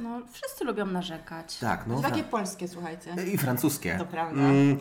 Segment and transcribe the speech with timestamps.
[0.00, 1.58] No, wszyscy lubią narzekać.
[1.58, 2.00] Tak, no.
[2.02, 3.14] Takie fra- polskie, słuchajcie.
[3.34, 3.98] I francuskie.
[3.98, 4.40] To prawda.
[4.40, 4.78] Mm,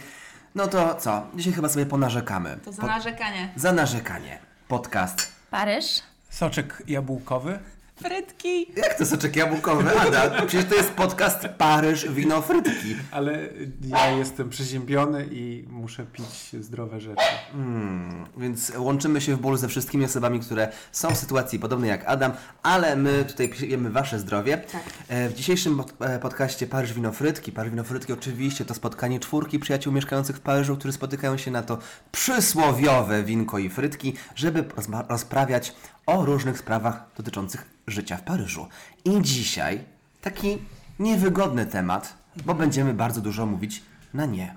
[0.55, 1.27] no to co?
[1.35, 2.57] Dzisiaj chyba sobie ponarzekamy.
[2.65, 3.49] To za Po- narzekanie.
[3.55, 4.39] za narzekanie.
[4.67, 5.31] Podcast.
[5.51, 5.85] Paryż?
[6.29, 7.59] Soczek jabłkowy.
[8.03, 8.71] Frytki.
[8.75, 9.99] Jak to soczek jabłkowy?
[9.99, 12.95] Ada, przecież to jest podcast Paryż, wino, frytki.
[13.11, 13.39] Ale
[13.87, 17.21] ja jestem przeziębiony i muszę pić zdrowe rzeczy.
[17.53, 22.05] Mm, więc łączymy się w bólu ze wszystkimi osobami, które są w sytuacji podobnej jak
[22.05, 22.31] Adam,
[22.63, 24.57] ale my tutaj pijemy Wasze zdrowie.
[24.57, 24.81] Tak.
[25.07, 27.51] E, W dzisiejszym e, podcaście Paryż Wino Frytki.
[27.51, 31.63] Paryż Wino Frytki oczywiście to spotkanie czwórki przyjaciół mieszkających w Paryżu, którzy spotykają się na
[31.63, 31.77] to
[32.11, 34.63] przysłowiowe winko i frytki, żeby
[35.09, 35.73] rozprawiać
[36.07, 38.67] o różnych sprawach dotyczących życia w Paryżu.
[39.05, 39.83] I dzisiaj
[40.21, 40.57] taki
[40.99, 44.55] niewygodny temat, bo będziemy bardzo dużo mówić na nie.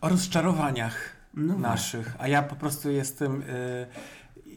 [0.00, 2.16] O rozczarowaniach No naszych.
[2.18, 3.86] A ja po prostu jestem y,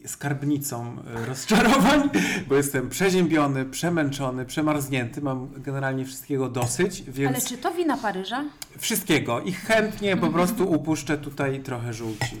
[0.08, 2.10] skarbnicą y, rozczarowań,
[2.48, 5.20] bo jestem przeziębiony, przemęczony, przemarznięty.
[5.20, 8.44] Mam generalnie wszystkiego dosyć, więc Ale czy to wina Paryża?
[8.78, 9.40] wszystkiego.
[9.40, 12.36] I chętnie po prostu upuszczę tutaj trochę żółci.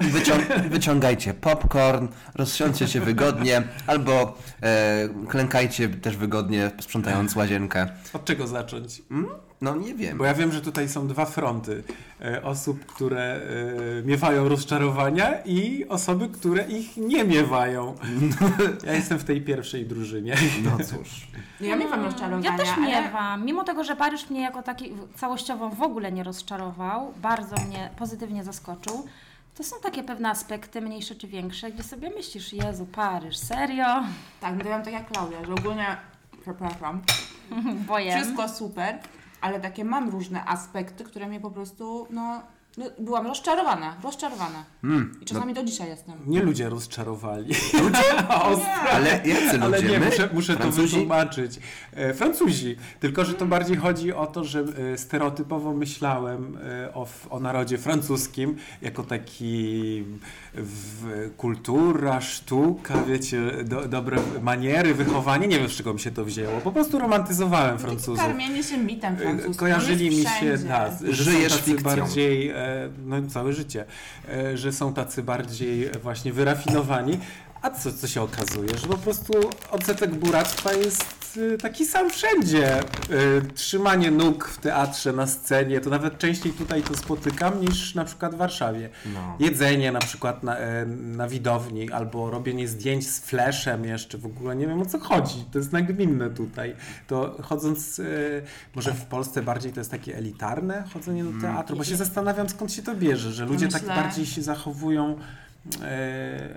[0.00, 7.88] Wycią- wyciągajcie popcorn, rozsiądźcie się wygodnie, albo e, klękajcie też wygodnie, sprzątając łazienkę.
[8.12, 9.02] Od czego zacząć?
[9.60, 10.18] No nie wiem.
[10.18, 11.82] Bo ja wiem, że tutaj są dwa fronty.
[12.20, 13.20] E, osób, które
[14.00, 17.94] e, miewają rozczarowania i osoby, które ich nie miewają.
[18.86, 20.34] Ja jestem w tej pierwszej drużynie.
[20.64, 21.26] No cóż.
[21.60, 22.86] No ja miewam Mm, rozczarowania, Ja też ale...
[22.86, 23.44] miewam.
[23.44, 28.44] Mimo tego, że Paryż mnie jako taki całościowo w ogóle nie rozczarował, bardzo mnie pozytywnie
[28.44, 29.06] zaskoczył,
[29.54, 33.86] to są takie pewne aspekty, mniejsze czy większe, gdzie sobie myślisz, Jezu, Paryż, serio?
[34.40, 35.86] Tak, mam tak jak Klaudia, że ogólnie,
[36.42, 37.00] przepraszam,
[37.88, 38.12] Boję.
[38.16, 38.98] wszystko super,
[39.44, 42.42] ale takie mam różne aspekty, które mnie po prostu, no,
[42.76, 44.64] no byłam rozczarowana, rozczarowana.
[44.84, 46.14] Mm, I czasami do dzisiaj jestem.
[46.26, 47.54] Nie ludzie rozczarowali.
[48.92, 49.62] ale jacy ludzie?
[49.62, 50.06] Ale nie, My?
[50.06, 50.96] muszę, muszę to Francuzi?
[50.96, 51.58] wytłumaczyć.
[51.92, 52.76] E, Francuzi.
[53.00, 57.78] Tylko, że to bardziej chodzi o to, że e, stereotypowo myślałem e, o, o narodzie
[57.78, 60.04] francuskim jako taki
[60.54, 65.46] w, kultura, sztuka, wiecie, do, dobre maniery, wychowanie.
[65.48, 66.60] Nie wiem, z czego mi się to wzięło.
[66.60, 68.18] Po prostu romantyzowałem Francuzów.
[68.18, 69.54] Karmienie się mitem E, francuskim.
[69.54, 71.96] Kojarzyli mi się, tak, że Żyjesz są tacy fikcją.
[71.96, 72.63] bardziej, e,
[73.04, 73.84] no całe życie,
[74.28, 77.18] e, że są tacy bardziej e, właśnie wyrafinowani.
[77.64, 78.68] A co, co się okazuje?
[78.78, 79.32] Że po prostu
[79.70, 82.78] odsetek buractwa jest e, taki sam wszędzie.
[82.78, 82.84] E,
[83.54, 88.34] Trzymanie nóg w teatrze, na scenie, to nawet częściej tutaj to spotykam niż na przykład
[88.34, 88.88] w Warszawie.
[89.14, 89.36] No.
[89.40, 94.56] Jedzenie na przykład na, e, na widowni, albo robienie zdjęć z flashem jeszcze, w ogóle
[94.56, 95.44] nie wiem o co chodzi.
[95.52, 96.76] To jest nagminne tutaj.
[97.06, 98.02] To chodząc, e,
[98.74, 102.72] może w Polsce bardziej to jest takie elitarne chodzenie do teatru, bo się zastanawiam skąd
[102.72, 105.18] się to bierze, że ludzie tak myślę- bardziej się zachowują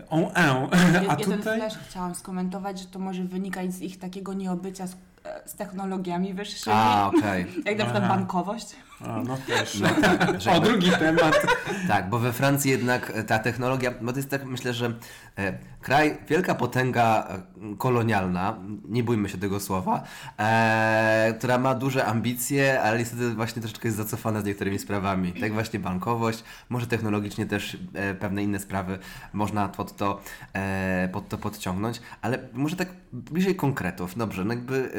[0.09, 0.67] on en,
[1.09, 1.57] a ja tutaj...
[1.57, 6.33] flash chciałam skomentować, że to może wynikać z ich takiego nieobycia z, e, z technologiami
[6.33, 6.75] wyższymi.
[6.79, 7.45] A, okej.
[7.65, 8.15] Jak na przykład Aha.
[8.15, 8.75] bankowość.
[9.01, 9.79] A, no też.
[9.79, 9.89] No
[10.39, 11.45] że O, drugi temat.
[11.87, 14.93] Tak, bo we Francji jednak e, ta technologia, bo to jest tak, myślę, że
[15.37, 18.57] e, kraj, wielka potęga e, kolonialna,
[18.89, 20.03] nie bójmy się tego słowa,
[20.39, 25.33] e, która ma duże ambicje, ale niestety właśnie troszeczkę jest zacofana z niektórymi sprawami.
[25.33, 28.99] Tak właśnie bankowość, może technologicznie też e, pewne inne sprawy
[29.33, 30.21] można pod to,
[30.53, 34.17] e, pod to podciągnąć, ale może tak bliżej konkretów.
[34.17, 34.91] Dobrze, no jakby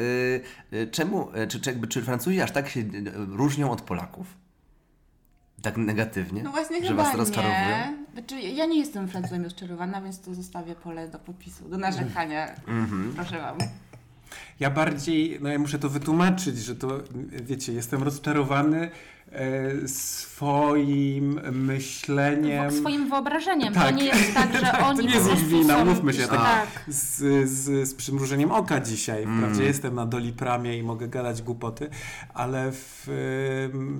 [0.91, 2.83] czemu, czy, czy, jakby, czy Francuzi aż tak się
[3.15, 4.27] różnią od Polaków?
[5.61, 6.43] Tak negatywnie?
[6.43, 7.67] No właśnie że chyba was rozczarowują?
[7.67, 7.97] nie.
[8.13, 12.55] Znaczy, ja nie jestem Francuzem rozczarowana, więc to zostawię pole do popisu, do narzekania.
[12.67, 13.13] Mhm.
[13.15, 13.57] Proszę wam.
[14.59, 16.99] Ja bardziej, no ja muszę to wytłumaczyć, że to,
[17.31, 18.91] wiecie, jestem rozczarowany
[19.31, 19.87] e,
[20.39, 22.71] swoim myśleniem.
[22.71, 23.73] Swoim wyobrażeniem.
[23.73, 23.95] To Tak.
[23.95, 25.85] nie jest tak, że oni To nie jest ich wina, są...
[25.85, 26.39] mówmy się, tak.
[26.39, 26.67] tak.
[26.87, 29.23] Z, z, z przymrużeniem oka dzisiaj.
[29.23, 29.37] Mm.
[29.37, 31.89] Wprawdzie jestem na dolipramie i mogę gadać głupoty,
[32.33, 33.07] ale w,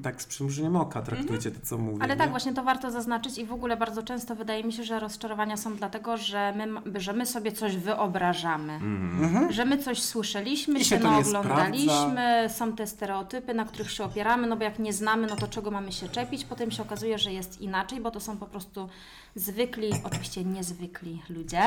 [0.03, 2.03] tak z przymrużeniem oka traktujcie to, co mówię.
[2.03, 2.19] Ale nie?
[2.19, 5.57] tak, właśnie to warto zaznaczyć i w ogóle bardzo często wydaje mi się, że rozczarowania
[5.57, 8.73] są dlatego, że my, że my sobie coś wyobrażamy.
[8.73, 9.51] Mhm.
[9.51, 14.03] Że my coś słyszeliśmy, I się to nie naoglądaliśmy, są te stereotypy, na których się
[14.03, 16.46] opieramy, no bo jak nie znamy, no to czego mamy się czepić?
[16.46, 18.90] Potem się okazuje, że jest inaczej, bo to są po prostu
[19.35, 21.61] zwykli, oczywiście niezwykli ludzie.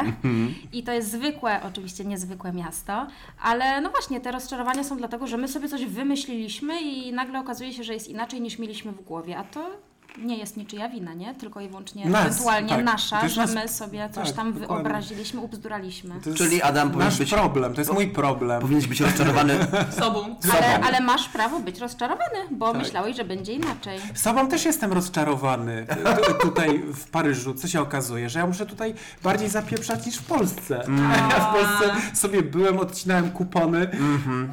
[0.73, 3.07] I to jest zwykłe, oczywiście niezwykłe miasto,
[3.43, 7.73] ale no właśnie, te rozczarowania są dlatego, że my sobie coś wymyśliliśmy i nagle okazuje
[7.73, 9.71] się, że jest inaczej niż mieliśmy w głowie, a to
[10.19, 11.35] nie jest niczyja wina, nie?
[11.35, 12.85] Tylko i wyłącznie Nas, ewentualnie tak.
[12.85, 14.83] nasza, że nas- my sobie coś tak, tam dokładnie.
[14.83, 16.21] wyobraziliśmy, ubzduraliśmy.
[16.21, 18.61] To jest Czyli Adam powinien być- problem, to jest mój problem.
[18.61, 19.59] Powinieneś być rozczarowany.
[20.01, 20.25] Sobą.
[20.53, 20.87] Ale, sobą.
[20.87, 22.83] ale masz prawo być rozczarowany, bo Tak.
[22.83, 23.99] myślałeś, że będzie inaczej.
[24.15, 25.87] Sobą też jestem rozczarowany
[26.27, 27.55] Tu- tutaj w Paryżu.
[27.55, 30.85] Co się okazuje, że ja muszę tutaj bardziej zapieprzać niż w Polsce.
[31.33, 33.91] Ja w Polsce sobie byłem, odcinałem kupony,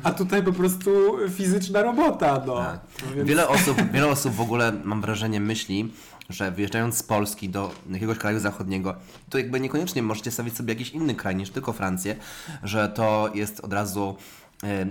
[0.03, 0.91] a tutaj po prostu
[1.35, 2.41] fizyczna robota.
[2.47, 2.56] No.
[2.57, 2.79] Tak.
[3.09, 3.29] No Więc...
[3.29, 5.91] Wiele osób, wiele osób w ogóle, mam wrażenie, myśli,
[6.29, 8.95] że wyjeżdżając z Polski do jakiegoś kraju zachodniego,
[9.29, 12.15] to jakby niekoniecznie możecie stawić sobie jakiś inny kraj niż tylko Francję,
[12.63, 14.15] że to jest od razu
[14.63, 14.85] e,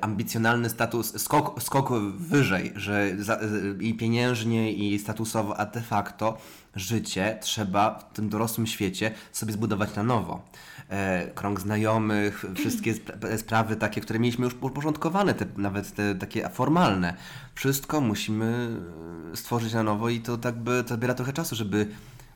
[0.00, 3.40] ambicjonalny status, skok, skok wyżej, że za, e,
[3.80, 6.38] i pieniężnie, i statusowo, a de facto
[6.76, 10.42] życie trzeba w tym dorosłym świecie sobie zbudować na nowo.
[10.88, 16.48] E, krąg znajomych, wszystkie spra- sprawy takie, które mieliśmy już uporządkowane, te, nawet te takie
[16.48, 17.14] formalne.
[17.54, 18.80] Wszystko musimy
[19.32, 21.88] e, stworzyć na nowo i to tak by to zabiera trochę czasu, żeby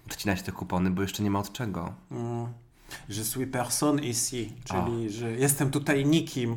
[0.06, 1.94] odcinać te kupony, bo jeszcze nie ma od czego.
[2.10, 2.67] Mm.
[3.08, 6.56] Je suis personne ici, czyli że jestem tutaj nikim.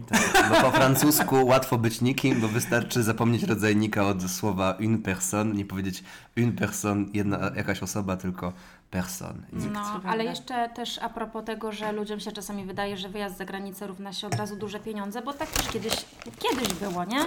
[0.49, 5.65] Bo po francusku łatwo być nikim, bo wystarczy zapomnieć rodzajnika od słowa une personne, nie
[5.65, 6.03] powiedzieć
[6.37, 8.53] une personne, jedna jakaś osoba, tylko
[8.91, 9.47] personne.
[9.51, 13.45] No, ale jeszcze też a propos tego, że ludziom się czasami wydaje, że wyjazd za
[13.45, 15.93] granicę równa się od razu duże pieniądze, bo tak też kiedyś,
[16.39, 17.19] kiedyś było, nie?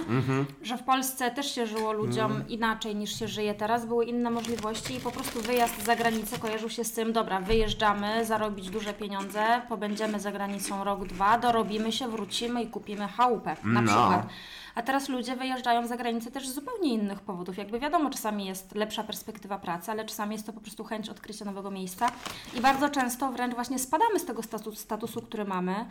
[0.61, 4.95] Że w Polsce też się żyło ludziom inaczej niż się żyje teraz, były inne możliwości
[4.95, 9.61] i po prostu wyjazd za granicę kojarzył się z tym, dobra, wyjeżdżamy, zarobić duże pieniądze,
[9.69, 13.87] pobędziemy za granicą rok, dwa, dorobimy się, wrócimy i kupimy chałupę na No.
[13.87, 14.27] przykład.
[14.75, 17.57] A teraz ludzie wyjeżdżają za granicę też z zupełnie innych powodów.
[17.57, 21.45] Jakby wiadomo, czasami jest lepsza perspektywa pracy, ale czasami jest to po prostu chęć odkrycia
[21.45, 22.11] nowego miejsca.
[22.53, 25.85] I bardzo często wręcz właśnie spadamy z tego statusu, statusu który mamy.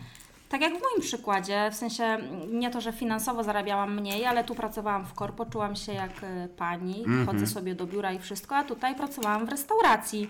[0.49, 4.45] Tak jak w moim przykładzie, w sensie mm, nie to, że finansowo zarabiałam mniej, ale
[4.45, 8.57] tu pracowałam w korpo, czułam się jak y, pani, chodzę sobie do biura i wszystko,
[8.57, 10.29] a tutaj pracowałam w restauracji.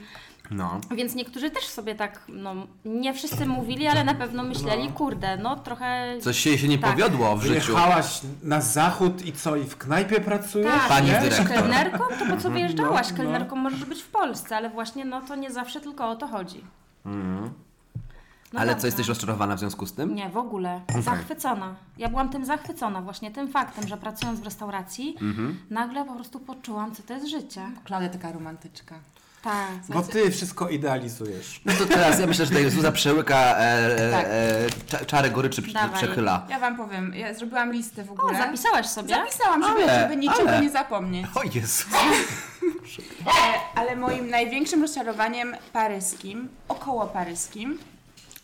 [0.51, 0.81] No.
[0.91, 5.57] Więc niektórzy też sobie tak, no nie wszyscy mówili, ale na pewno myśleli, kurde, no
[5.57, 6.17] trochę...
[6.21, 6.91] Coś się, się nie Tak.
[6.91, 7.73] powiodło w życiu.
[7.75, 10.73] Wyjechałaś na zachód i co, i w knajpie pracujesz?
[10.73, 11.57] Tak, Pani jesteś dyrektor.
[11.57, 13.11] kelnerką, to po co wyjeżdżałaś?
[13.11, 13.17] no.
[13.17, 16.65] Kelnerką możesz być w Polsce, ale właśnie no to nie zawsze tylko o to chodzi.
[18.55, 18.81] No Ale dobra.
[18.81, 20.15] co, jesteś rozczarowana w związku z tym?
[20.15, 20.81] Nie, w ogóle.
[21.01, 21.75] Zachwycona.
[21.99, 25.59] Ja byłam tym zachwycona, właśnie tym faktem, że pracując w restauracji, Mhm.
[25.71, 27.61] nagle po prostu poczułam, co to jest życie.
[27.85, 28.95] Klaudia taka romantyczka.
[29.43, 29.69] Tak.
[29.89, 31.61] Bo ty wszystko idealizujesz.
[31.65, 33.61] No to teraz ja myślę, że tutaj Zuza przełyka e,
[33.99, 34.27] e, Tak.
[34.29, 35.91] e, cza- czary goryczy Dawaj.
[35.99, 36.47] przechyla.
[36.51, 38.39] Ja wam powiem, ja zrobiłam listę w O, ogóle.
[38.39, 39.09] zapisałaś sobie?
[39.15, 40.61] Zapisałam, żeby, Ale, żeby niczego ale.
[40.63, 41.27] nie zapomnieć.
[41.35, 41.85] O Jezu.
[43.27, 43.31] E,
[43.75, 47.79] ale moim największym rozczarowaniem paryskim, około paryskim,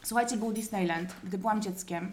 [0.02, 2.12] słuchajcie, był Disneyland, gdy byłam dzieckiem.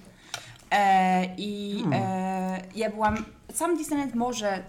[0.71, 3.25] E, I e, ja byłam.
[3.53, 4.63] Sam Disneyland może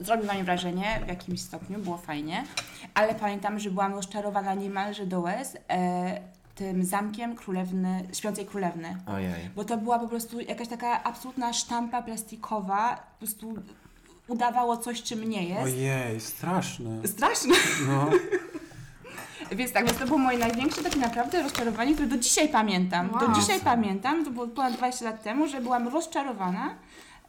[0.00, 2.44] zrobił na mnie wrażenie w jakimś stopniu, było fajnie,
[2.94, 6.20] ale pamiętam, że byłam rozczarowana niemalże do łez e,
[6.54, 8.96] tym zamkiem królewny, śpiącej królewny.
[9.06, 9.50] Ojej.
[9.56, 13.54] Bo to była po prostu jakaś taka absolutna sztampa plastikowa, po prostu
[14.28, 15.62] udawało coś, czym nie jest.
[15.62, 17.08] Ojej, straszne.
[17.08, 17.54] Straszne.
[17.86, 18.10] No.
[19.56, 23.10] Więc tak, więc to było moje największe takie naprawdę rozczarowanie, które do dzisiaj pamiętam.
[23.10, 23.20] Wow.
[23.20, 26.74] Do dzisiaj pamiętam, to było ponad 20 lat temu, że byłam rozczarowana.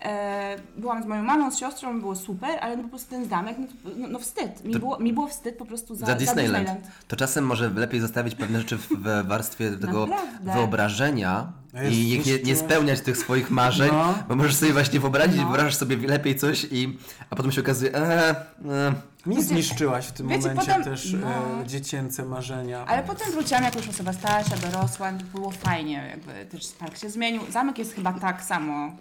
[0.04, 3.58] E, byłam z moją mamą, z siostrą, było super, ale no po prostu ten zamek,
[3.60, 4.66] no, to- no, no wstyd.
[4.66, 6.66] Mi, To- było, mi było wstyd po prostu za, Za Disneyland.
[6.68, 6.88] Disneyland.
[7.08, 10.54] To czasem może lepiej zostawić pewne rzeczy w w warstwie tego Naprawdę.
[10.54, 11.52] wyobrażenia
[11.92, 14.14] i nie, nie coś- spełniać tych swoich marzeń, No.
[14.28, 15.44] bo możesz sobie właśnie wyobrazić, No.
[15.44, 16.98] wyobrażasz sobie lepiej coś i
[17.30, 18.94] a potem się okazuje, e, e,
[19.26, 21.28] Mi zniszczyłaś w tym wiecie, momencie potem- też no.
[21.62, 22.86] e, dziecięce marzenia.
[22.86, 27.42] Ale potem wróciłam jako już osoba starsza, dorosła, było fajnie, jakby też park się zmienił.
[27.52, 28.92] Zamek jest chyba tak samo.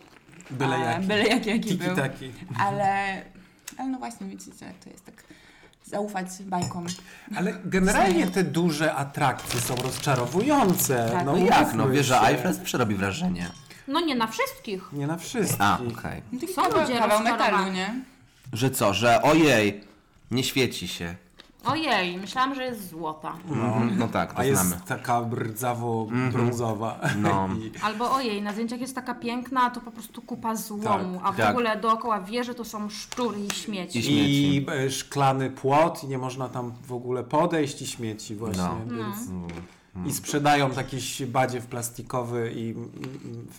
[0.50, 1.06] Byle a, jaki.
[1.06, 1.88] Byle jaki, jaki był.
[1.88, 2.32] Tiki taki.
[2.58, 3.22] Ale,
[3.78, 5.24] ale no właśnie, widzicie, to jest tak
[5.86, 6.86] zaufać bajkom.
[7.36, 11.10] Ale generalnie te duże atrakcje są rozczarowujące.
[11.12, 11.26] Tak.
[11.26, 12.28] no jak, umówmy no wieża.
[12.28, 13.50] Eiffel zawsze robi wrażenie.
[13.88, 14.92] No nie na wszystkich.
[14.92, 15.60] Nie na wszystkich.
[15.60, 16.22] A, okej.
[16.32, 17.94] No taki Są ludzie kawał metalu, nie?
[18.52, 19.84] Że co, że ojej,
[20.30, 21.14] nie świeci się.
[21.64, 23.36] Ojej, myślałam, że jest złota.
[23.48, 24.82] No, no tak, to A jest znamy.
[24.86, 26.98] taka brdzawo-brązowa.
[27.18, 27.48] No.
[27.60, 31.36] I Albo ojej, na zdjęciach jest taka piękna, to po prostu kupa złomu, a w
[31.36, 31.50] tak.
[31.50, 33.98] ogóle dookoła wieży to są szczury i śmieci.
[33.98, 34.66] I śmieci.
[34.86, 38.96] I szklany płot i nie można tam w ogóle podejść i śmieci właśnie, No.
[38.96, 39.16] więc...
[40.06, 42.74] I sprzedają jakiś badziew plastikowy i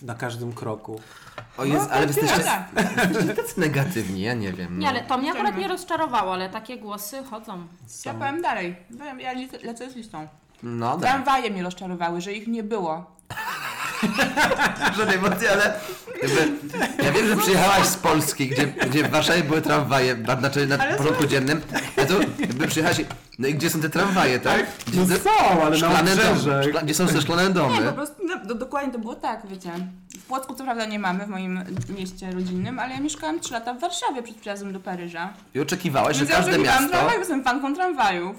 [0.02, 1.00] na każdym kroku.
[1.58, 2.68] O jest, ale wy jesteście, tak.
[3.08, 4.78] jesteście tacy negatywni, ja nie wiem.
[4.78, 4.90] Nie, no.
[4.90, 7.66] ale to mnie akurat nie rozczarowało, ale takie głosy chodzą.
[8.04, 8.76] Ja powiem dalej.
[9.18, 10.28] Ja lecę z listą.
[10.62, 11.00] No tak.
[11.00, 13.14] Tramwaje mnie rozczarowały, że ich nie było.
[14.96, 15.74] Żadnej emocji, ale
[16.22, 16.48] jakby,
[17.04, 20.78] ja wiem, że przyjechałaś z Polski, gdzie, gdzie w Warszawie były tramwaje, na- znaczy na
[20.78, 21.60] porządku dziennym,
[22.02, 23.00] a tu jakby przyjechałaś
[23.38, 24.66] no i gdzie są te tramwaje, tak?
[24.86, 26.64] Gdzie No są, ale na szklane domy, obrzeżach.
[26.64, 27.92] szkla, gdzie są te szklane Nie, po domy?
[27.92, 29.70] prostu no, do, dokładnie to było tak, wiecie.
[30.18, 31.60] W Płocku co prawda nie mamy, w moim
[31.98, 35.32] mieście rodzinnym, ale ja mieszkałam 3 lata w Warszawie przed przyjazdem do Paryża.
[35.54, 36.88] I oczekiwałaś, że Więc ja każde miasto...
[36.88, 38.36] tramwaju, jestem fanką tramwajów.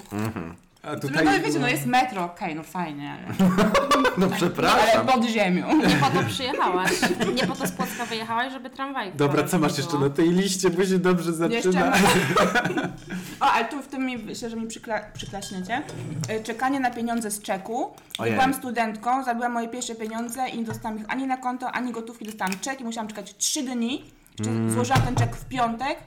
[0.88, 1.26] A No, tutaj...
[1.26, 3.50] no wiecie, no jest metro, okej, no fajnie, ale,
[4.18, 5.08] No ale przepraszam.
[5.08, 5.76] pod ziemią.
[5.88, 6.92] Nie po to przyjechałaś.
[7.36, 10.70] Nie po to z Płocka wyjechałaś, żeby tramwaj Dobra, co masz jeszcze na tej liście,
[10.70, 11.94] bo się dobrze zaczyna.
[13.40, 15.82] O, ale tu w tym mi, myślę, że mi przykla, przyklaśniecie.
[16.40, 17.94] Y, Czekanie na pieniądze z czeku.
[18.18, 18.34] Ojej.
[18.34, 22.26] Byłam studentką, zabiłam moje pierwsze pieniądze i nie dostałam ich ani na konto, ani gotówki.
[22.26, 24.04] Dostałam czek i musiałam czekać 3 dni.
[24.46, 24.72] Mm.
[24.72, 25.98] Złożyłam ten czek w piątek.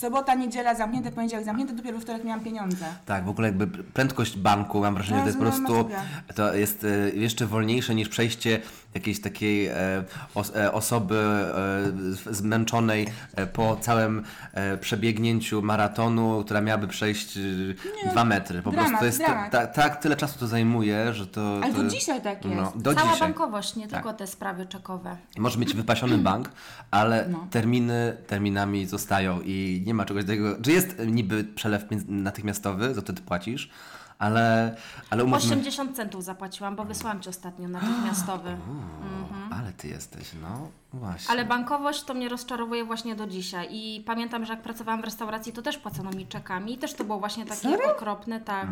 [0.00, 2.84] Sobota, niedziela zamknięte, poniedziałek zamknięte, dopiero we wtorek miałam pieniądze.
[3.06, 5.90] Tak, w ogóle jakby prędkość banku, mam wrażenie, No, to jest po no, prostu,
[6.34, 8.60] to jest e, jeszcze wolniejsze niż przejście
[8.94, 9.74] jakiejś takiej e,
[10.34, 11.14] os, e, osoby
[12.28, 18.62] e, zmęczonej e, po całym e, przebiegnięciu maratonu, która miałaby przejść e, dwa metry.
[18.62, 21.60] Po dramat, prostu to jest tak, tak tyle czasu to zajmuje, że to...
[21.62, 22.56] Ale to do dzisiaj tak jest.
[22.56, 23.28] No, do Cała dzisiaj.
[23.28, 25.16] bankowość, nie tylko te sprawy czekowe.
[25.38, 26.50] Możesz mieć wypasiony bank,
[26.90, 27.46] ale No.
[27.50, 30.56] terminy terminami zostają i nie ma czegoś takiego.
[30.62, 33.70] Czy jest niby przelew natychmiastowy, za to ty płacisz,
[34.18, 34.76] ale,
[35.10, 35.54] ale umówmy...
[35.54, 38.56] 80 centów zapłaciłam, bo wysłałam ci ostatnio natychmiastowy.
[39.58, 41.30] Ale ty jesteś, no właśnie.
[41.30, 43.68] Ale bankowość to mnie rozczarowuje właśnie do dzisiaj.
[43.70, 46.74] I pamiętam, że jak pracowałam w restauracji, to też płacono mi czekami.
[46.74, 48.68] I też to było właśnie takie okropne, tak.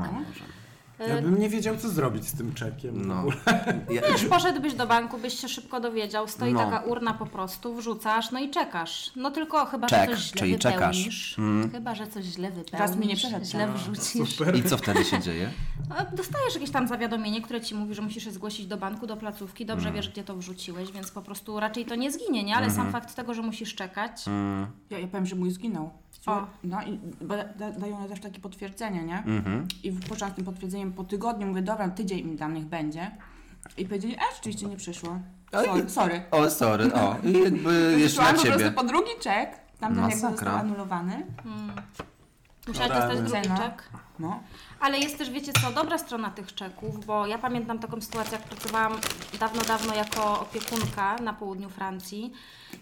[0.98, 2.94] Ja bym nie wiedział, co zrobić z tym czekiem.
[3.02, 3.24] w No.
[3.90, 6.58] Ja, Wiesz, poszedłbyś do banku, byś się szybko dowiedział, stoi No.
[6.64, 9.12] taka urna po prostu, wrzucasz, no i czekasz.
[9.16, 10.96] No tylko chyba, Czek, że coś źle czyli czekasz.
[10.96, 11.36] wypełnisz.
[11.72, 14.38] Chyba, że coś źle wypełnisz, Raz mi nie przeszedł źle wrzucisz.
[14.54, 15.50] I co wtedy się dzieje?
[15.98, 19.16] A Dostajesz jakieś tam zawiadomienie, które ci mówi, że musisz je zgłosić do banku, do
[19.16, 19.66] placówki.
[19.66, 19.96] Dobrze Mm.
[19.96, 22.56] wiesz, gdzie to wrzuciłeś, więc po prostu raczej to nie zginie, nie?
[22.56, 22.84] Ale Mhm.
[22.84, 24.28] sam fakt tego, że musisz czekać.
[24.28, 24.66] Mm.
[24.90, 25.90] Ja, ja powiem, że mój zginął.
[26.26, 26.46] O.
[26.64, 29.18] No i bo da, dają też takie potwierdzenie, nie?
[29.18, 29.68] Mhm.
[29.82, 30.44] I począłem z tym
[30.92, 33.10] potwierdzeniem po tygodniu, mówię, dobra, tydzień mi danych będzie.
[33.76, 35.18] I powiedzieli, a rzeczywiście nie przyszło.
[35.52, 35.90] Sorry.
[35.90, 36.22] sorry.
[36.30, 37.16] O, sorry, o.
[37.24, 38.58] I jakby jeszcze na po ciebie.
[38.58, 41.26] prostu po drugi czek, tamten jakby został anulowany.
[42.68, 43.00] Musiałeś rany.
[43.00, 43.58] dostać drugi Cena.
[43.58, 43.88] czek.
[44.18, 44.40] No.
[44.80, 48.48] Ale jest też, wiecie co, dobra strona tych czeków, bo ja pamiętam taką sytuację, jak
[48.48, 48.92] pracowałam
[49.40, 52.32] dawno, dawno jako opiekunka na południu Francji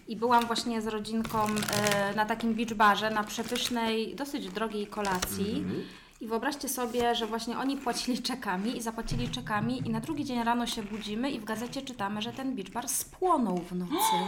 [0.07, 5.65] i byłam właśnie z rodzinką e, na takim beach barze, na przepysznej, dosyć drogiej kolacji.
[6.21, 10.43] I wyobraźcie sobie, że właśnie oni płacili czekami i zapłacili czekami i na drugi dzień
[10.43, 13.93] rano się budzimy i w gazecie czytamy, że ten beach bar spłonął w nocy.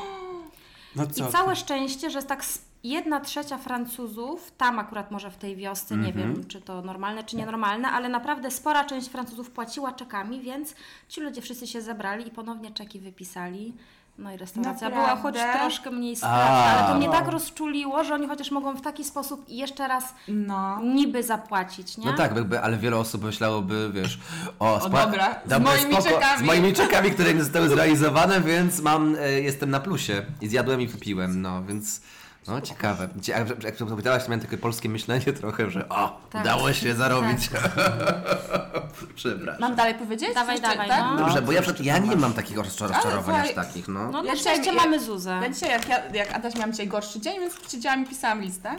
[0.96, 2.44] No I całe szczęście, że tak
[2.84, 6.34] jedna trzecia Francuzów, tam akurat może w tej wiosce, nie Mhm.
[6.34, 10.76] wiem czy to normalne czy nienormalne, ale naprawdę spora część Francuzów płaciła czekami, więc
[11.10, 13.74] ci ludzie wszyscy się zebrali i ponownie czeki wypisali.
[14.20, 15.60] No i restauracja była choć Naprawdę?
[15.60, 17.12] troszkę mniej straszna, ale to mnie A.
[17.12, 20.80] tak rozczuliło, że oni chociaż mogą w taki sposób jeszcze raz No.
[20.84, 22.06] niby zapłacić, nie?
[22.06, 24.20] No tak, jakby, ale wiele osób myślałoby, wiesz,
[24.60, 26.40] o, O, dobra, z moimi czekami.
[26.40, 30.82] z moimi czekami, które nie zostały zrealizowane, więc mam, e, jestem na plusie i zjadłem
[30.82, 32.02] i wypiłem, no, więc,
[32.50, 33.10] no, ciekawe.
[33.22, 36.42] Cie- Jak, to powiedziałaś, to miałem takie polskie myślenie trochę, że o, Tak.
[36.42, 37.50] udało się zarobić.
[39.16, 39.62] Przepraszam.
[39.62, 40.30] Mam dalej powiedzieć?
[40.34, 41.00] Dawaj, Jeszcze, dawaj, tak?
[41.00, 41.18] no.
[41.18, 44.12] Dobrze, bo ja, ja nie mam takich rozczarowań aż takich, no.
[44.12, 45.40] No ja- mamy Zuzę.
[45.44, 48.76] Ja dzisiaj, jak, ja, jak Adaś miałam dzisiaj gorszy dzień, więc siedziałam i pisałam listę.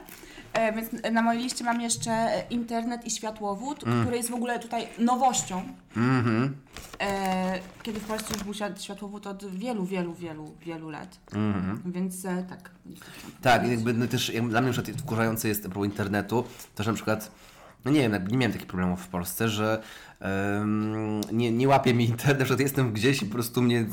[0.52, 4.88] E, więc na mojej liście mam jeszcze internet i światłowód, który jest w ogóle tutaj
[4.99, 5.62] nowością.
[5.97, 6.57] Mhm.
[7.00, 11.19] E, kiedy w Polsce już był świat- światłowód od wielu, wielu, wielu, wielu lat.
[11.35, 11.83] Mhm.
[11.87, 12.71] Więc e, tak.
[13.42, 16.95] Tak, jakby no też jak dla mnie przykład wkurzające jest propos internetu, to że na
[16.95, 17.30] przykład,
[17.85, 19.83] no nie wiem, jakby nie miałem takich problemów w Polsce, że
[20.21, 23.87] em, nie, nie łapie mi internet, przykład jestem gdzieś i po prostu mnie,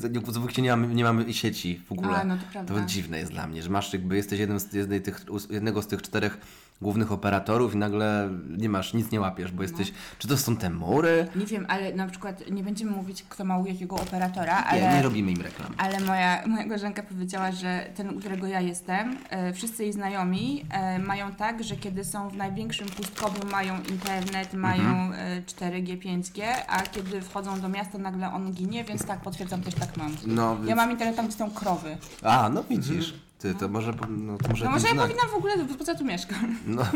[0.57, 2.15] nie, nie, mamy, nie mamy sieci w ogóle.
[2.15, 5.01] A, no to to dziwne jest dla mnie, że masz jakby, jesteś jednym z, jednej
[5.01, 6.37] tych, jednego z tych czterech
[6.81, 10.69] głównych operatorów i nagle nie masz, nic nie łapiesz, bo jesteś, czy to są te
[10.69, 11.27] mury?
[11.35, 14.97] Nie wiem, ale na przykład nie będziemy mówić, kto ma u jakiego operatora, Nie, ale...
[14.97, 15.73] nie robimy im reklam.
[15.77, 20.65] Ale moja, moja koleżanka powiedziała, że ten, u którego ja jestem, e, wszyscy jej znajomi
[20.69, 26.43] e, mają tak, że kiedy są w największym pustkowiu mają internet, mają e, 4G, 5G,
[26.67, 30.15] a kiedy wchodzą do miasta nagle on ginie, więc tak, potwierdzam, też tak mam.
[30.25, 31.97] No, Ja więc- mam internet tam, gdzie są krowy.
[32.23, 35.05] A, no widzisz, ty, to może, no, to może No może ja znak.
[35.07, 36.57] powinnam w ogóle, po co ja tu mieszkam?
[36.65, 36.83] No.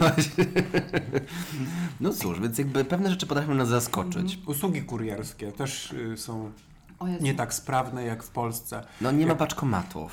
[2.00, 4.40] No cóż, więc jakby pewne rzeczy potrafią nas zaskoczyć.
[4.46, 6.52] Usługi kurierskie też y, są
[7.22, 8.84] nie tak sprawne jak w Polsce.
[9.02, 10.12] No nie ma paczkomatów,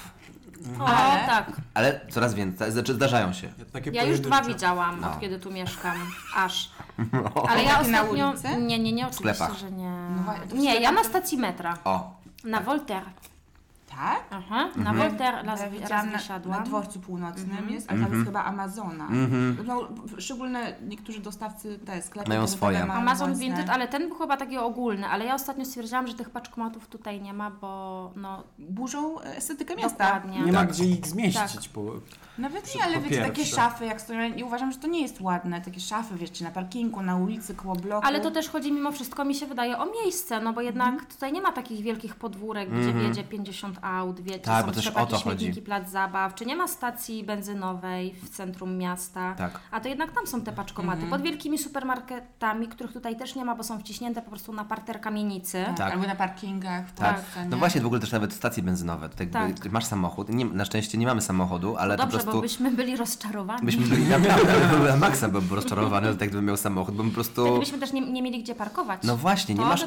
[0.81, 1.53] O, Ale- tak.
[1.75, 3.49] ale coraz więcej, znaczy zdarzają się.
[3.73, 4.55] Takie Ja już dwa pojedyncze.
[4.55, 5.11] widziałam, No.
[5.13, 5.97] od kiedy tu mieszkam.
[6.37, 6.71] Aż.
[7.49, 8.31] Ale ja Takie na ostatnio...
[8.31, 8.49] ulicy?
[8.57, 9.59] Nie, nie, nie, oczywiście, sklepach.
[9.59, 9.91] że nie.
[10.17, 11.79] No właśnie, to w Nie, ja sklepach na to- stacji metra.
[11.85, 12.11] O,
[12.45, 13.07] Na Voltaire.
[13.99, 14.25] Tak?
[14.31, 14.97] Aha, na Mhm.
[14.97, 17.71] Voltaire Ja raz, widziałam raz na, na dworcu północnym Mhm.
[17.71, 19.09] jest, ale tam jest chyba Amazona.
[19.67, 19.89] No,
[20.19, 22.79] szczególne niektórzy dostawcy, te sklepy Mają swoje.
[22.87, 23.45] mają Amazon własne.
[23.47, 27.21] Vinted, ale ten był chyba taki ogólny, ale ja ostatnio stwierdziłam, że tych paczkomatów tutaj
[27.21, 30.05] nie ma, bo no Burzą estetykę miasta.
[30.05, 30.41] dokładnie.
[30.41, 30.69] Nie ma Tak.
[30.69, 31.69] gdzie ich zmieścić.
[31.69, 31.83] Bo...
[32.39, 35.03] Nawet Że nie, ale po wiecie, takie szafy jak stoją, i uważam, że to nie
[35.03, 38.07] jest ładne, takie szafy, wiecie, na parkingu, na ulicy, koło bloku.
[38.07, 41.07] Ale to też chodzi mimo wszystko, mi się wydaje, o miejsce, no bo jednak Mhm.
[41.07, 45.17] tutaj nie ma takich wielkich podwórek, gdzie wiedzie 50 aut, wiecie, Tak, są o to
[45.19, 45.23] chodzi.
[45.45, 49.35] śmietniki, plac zabaw, czy nie ma stacji benzynowej w centrum miasta.
[49.39, 49.61] Tak.
[49.71, 51.11] A to jednak tam są te paczkomaty, Mhm.
[51.11, 55.01] pod wielkimi supermarketami, których tutaj też nie ma, bo są wciśnięte po prostu na parter
[55.01, 55.65] kamienicy.
[55.77, 55.93] Tak.
[55.93, 57.15] Albo na parkingach Tak.
[57.15, 57.57] Polsce, No nie?
[57.57, 59.09] właśnie, w ogóle też nawet stacje benzynowe.
[59.09, 59.73] Tak, Tak.
[59.73, 60.29] Masz samochód.
[60.29, 62.33] Nie, na szczęście nie mamy samochodu, ale Dobrze, po prostu.
[62.33, 63.63] bo byśmy byli rozczarowani.
[63.67, 67.51] Byśmy byli naprawdę, ale Maxa byłby rozczarowany, tak gdybym miał samochód, bo po prostu...
[67.51, 69.01] Gdybyśmy też nie, nie mieli gdzie parkować.
[69.05, 69.85] No właśnie, nie masz,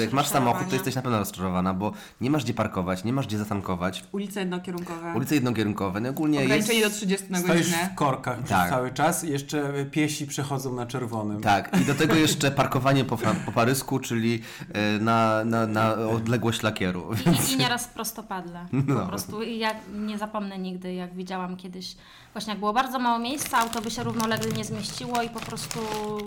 [0.00, 3.26] jak masz samochód, to jesteś na pewno rozczarowana, bo nie masz gdzie parkować, nie masz
[3.26, 5.12] gdzie zatankować, Ulice jednokierunkowe.
[5.16, 6.46] ulice jednokierunkowe, no ogólnie jest...
[6.50, 7.90] Ograniczenie do 30 na Stoisz godzinę.
[7.92, 8.70] w korkach Tak.
[8.70, 11.40] cały czas i jeszcze piesi przechodzą na czerwonym.
[11.40, 16.62] Tak, i do tego jeszcze parkowanie po, po parysku, czyli e, na, na, na odległość
[16.62, 17.10] lakieru.
[17.50, 18.66] I, I nieraz prostopadle.
[18.72, 19.00] No.
[19.00, 21.96] Po prostu i ja nie zapomnę nigdy, jak widziałam kiedyś,
[22.32, 25.78] właśnie jak było bardzo mało miejsca, auto by się równolegle nie zmieściło i po prostu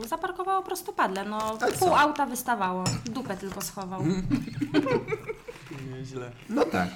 [0.08, 1.26] zaparkowało prostopadle.
[1.26, 4.02] No pół auta wystawało, dupę tylko schował.
[5.92, 6.32] Nieźle.
[6.50, 6.90] No tak.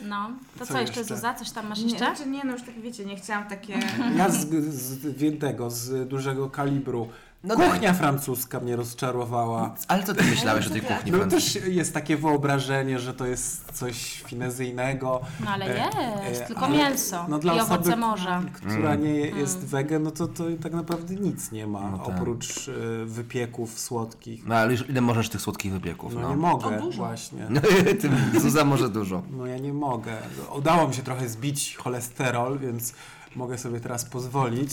[0.00, 1.16] No, to co, Co jeszcze jeszcze?
[1.16, 1.98] Zuza, coś tam masz Nie, jeszcze?
[1.98, 3.78] znaczy nie, no już tak wiecie, nie chciałam takie...
[4.16, 7.08] Ja z, z tego, z dużego kalibru.
[7.44, 9.74] No Kuchnia francuska mnie rozczarowała.
[9.88, 11.62] Ale co ty myślałeś o tej kuchni No francuskiej?
[11.62, 15.20] też jest takie wyobrażenie, że to jest coś finezyjnego.
[15.44, 18.42] No ale E, jest, e, tylko ale- mięso no dla i osoby, owoce morza.
[18.52, 22.08] która nie jest wege, no to, to tak naprawdę nic nie ma, No tak.
[22.08, 22.72] oprócz e,
[23.04, 24.46] wypieków słodkich.
[24.46, 26.30] No ale już ile możesz tych słodkich wypieków, No, no?
[26.30, 26.96] nie mogę dużo.
[26.98, 27.46] właśnie.
[27.50, 27.60] No,
[28.32, 29.22] ty, Zuza może dużo.
[29.30, 30.16] No ja nie mogę.
[30.56, 32.92] Udało mi się trochę zbić cholesterol, więc
[33.38, 34.70] mogę sobie teraz pozwolić,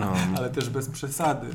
[0.00, 0.12] No.
[0.36, 1.46] ale też bez przesady.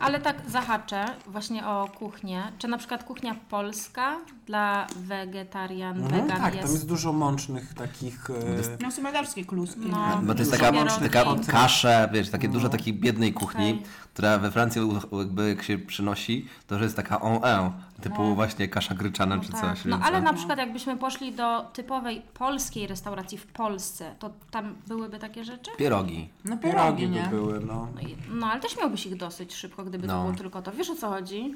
[0.00, 2.42] Ale tak zahaczę właśnie o kuchnię.
[2.58, 6.66] Czy na przykład kuchnia polska dla wegetarian, Mhm, wegan tak, jest...
[6.66, 8.30] tam jest dużo mącznych takich...
[8.30, 9.80] E, No są malarskie kluski.
[9.80, 10.20] No.
[10.22, 12.70] Bo to jest Dużo taka, taka kasze, wiesz, takie dużo No.
[12.70, 13.82] takiej biednej kuchni, Okej.
[14.14, 14.82] która we Francji
[15.12, 18.34] jakby jak się przynosi, to że jest taka en, typu No.
[18.34, 19.60] właśnie kasza gryczana No czy tak.
[19.60, 19.84] coś.
[19.84, 24.74] No więc- ale na przykład jakbyśmy poszli do typowej polskiej restauracji w Polsce, to tam
[24.86, 25.70] byłyby takie rzeczy?
[25.78, 26.28] Pierogi.
[26.44, 27.88] No pierogi pierogi, by były, no.
[27.94, 30.22] No, no ale też miałbyś ich dosyć szybko, gdyby to No.
[30.24, 30.72] było tylko to.
[30.72, 31.54] Wiesz o co chodzi?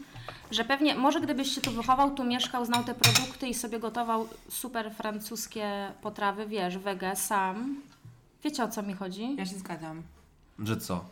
[0.51, 4.29] Że pewnie, może gdybyś się tu wychował, tu mieszkał, znał te produkty i sobie gotował
[4.49, 7.77] super francuskie potrawy, wiesz, wege, sam.
[8.45, 9.37] Wiecie o co mi chodzi?
[9.37, 10.03] Ja się zgadzam.
[10.59, 11.05] Że co?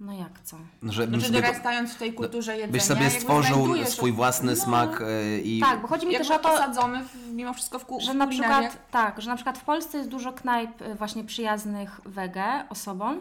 [0.00, 0.56] No jak co?
[0.82, 5.00] Że Znaczy sobie, dorastając w tej kulturze jedzenia, byś sobie stworzył swój własny no, smak
[5.00, 5.60] e, i...
[5.60, 8.16] Tak, bo chodzi mi też o to, osadzony w, mimo wszystko w, ku, że w
[8.16, 8.70] na kulinariach.
[8.70, 13.20] przykład, tak, że na przykład w Polsce jest dużo knajp y, właśnie przyjaznych wege osobom,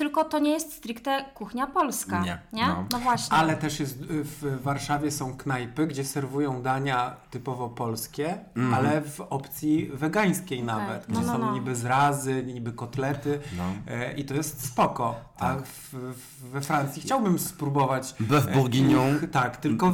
[0.00, 2.20] tylko to nie jest stricte kuchnia polska.
[2.20, 2.66] Nie, Nie?
[2.66, 2.84] no.
[2.92, 3.36] No, właśnie.
[3.36, 8.74] Ale też jest, y, w Warszawie są knajpy, gdzie serwują dania typowo polskie, Mhm.
[8.74, 11.08] ale w opcji wegańskiej nawet.
[11.08, 11.52] No, gdzie no, są no.
[11.52, 13.64] niby zrazy, niby kotlety No.
[13.94, 15.14] e, i to jest spoko.
[15.36, 15.66] A Tak.
[15.66, 19.16] w, w, we Francji chciałbym spróbować Beef e, bourguignon.
[19.16, 19.90] ich- tak, tylko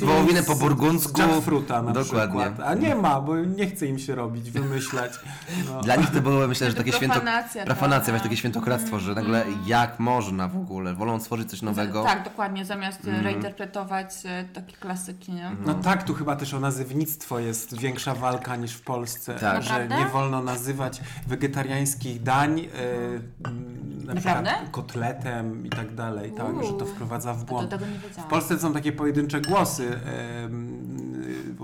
[0.00, 1.20] wołowinę po burgundzku.
[1.20, 2.40] jackfruta na Dokładnie.
[2.44, 2.68] przykład.
[2.68, 5.12] A nie ma, bo nie chce im się robić, wymyślać.
[5.70, 5.80] No.
[5.82, 7.14] Dla nich to było, myślę, że takie święto...
[7.14, 12.02] profanacja Profanacja, właśnie takie świętokradztwo, że nagle jak można w ogóle, wolą stworzyć coś nowego.
[12.04, 13.24] Tak, dokładnie, zamiast mm.
[13.24, 15.50] reinterpretować e, takie klasyki, nie?
[15.66, 19.62] No tak, tu chyba też o nazywnictwo jest większa walka niż w Polsce, Tak.
[19.62, 19.98] że Naprawdę?
[19.98, 24.50] nie wolno nazywać wegetariańskich dań m, na Naprawdę?
[24.50, 27.70] przykład kotletem i tak dalej, tak, że to wprowadza w To błąd.
[27.70, 28.24] tego nie W.
[28.30, 30.00] Polsce są takie pojedyncze głosy,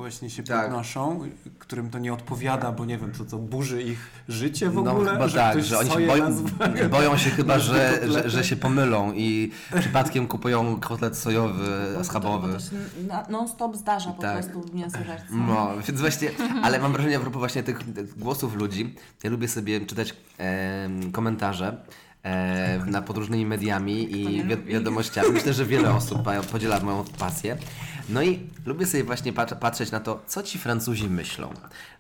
[0.03, 0.63] właśnie się Tak.
[0.65, 1.21] podnoszą,
[1.59, 5.13] którym to nie odpowiada, bo nie wiem, co to burzy ich życie w No ogóle,
[5.13, 6.45] chyba że tak, że oni się boją,
[6.91, 11.65] boją się chyba, że, że, że się pomylą i przypadkiem kupują kotlet sojowy,
[12.03, 12.49] schabowy.
[12.49, 12.77] To, to się
[13.09, 14.39] na- non-stop zdarza po Tak.
[14.47, 15.27] prostu w mięsożerce.
[15.31, 16.31] No, więc właśnie,
[16.63, 17.79] ale mam wrażenie a propos właśnie tych,
[18.19, 21.77] głosów ludzi, ja lubię sobie czytać em, komentarze
[22.23, 25.29] e, na pod różnymi mediami i wi wiadomościami.
[25.33, 26.19] Myślę, że wiele osób
[26.53, 27.57] podziela moją pasję.
[28.09, 31.53] No i lubię sobie właśnie pat patrzeć na to, co ci Francuzi myślą.